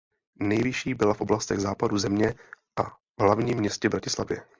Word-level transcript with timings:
Nejvyšší 0.39 0.93
byla 0.93 1.13
v 1.13 1.21
oblastech 1.21 1.59
západu 1.59 1.97
země 1.97 2.33
a 2.79 2.83
v 2.89 2.95
hlavním 3.19 3.57
městě 3.57 3.89
Bratislavě. 3.89 4.43